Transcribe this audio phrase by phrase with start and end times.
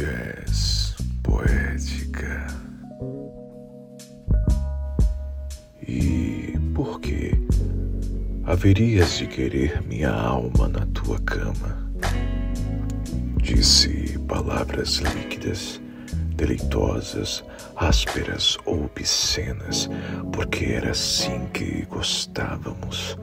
[0.00, 2.46] és poética.
[5.86, 7.32] E por que
[8.44, 11.90] haverias de querer minha alma na tua cama?
[13.42, 15.80] Disse palavras líquidas,
[16.36, 17.44] deleitosas,
[17.76, 19.90] ásperas ou obscenas,
[20.32, 23.18] porque era assim que gostávamos,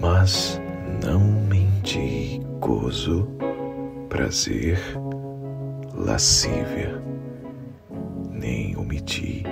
[0.00, 0.60] mas
[1.02, 3.28] não menti gozo,
[4.08, 4.78] prazer,
[6.02, 7.00] lascívia,
[8.30, 9.44] nem omiti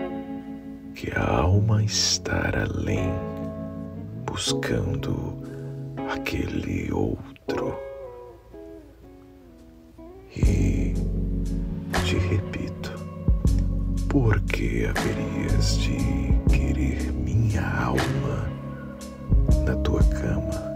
[0.94, 3.12] que a alma estar além,
[4.26, 5.36] buscando
[6.12, 7.78] aquele outro.
[10.36, 10.92] E
[12.04, 12.92] te repito,
[14.08, 15.96] por que haverias de
[16.48, 18.50] querer minha alma
[19.64, 20.70] na tua cama?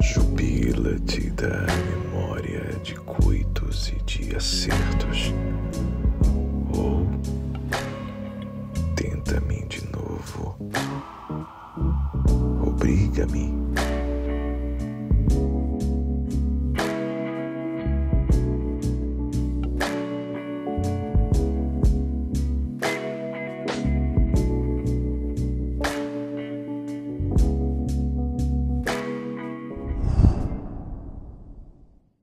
[0.00, 3.55] Jubila-te da memória de coitos
[4.30, 5.32] e acertos.
[6.74, 7.06] Ou
[8.94, 10.56] tenta-me de novo.
[12.66, 13.54] Obriga-me